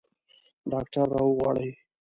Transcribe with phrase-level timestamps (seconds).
[0.71, 1.69] ډاکټر راوغواړئ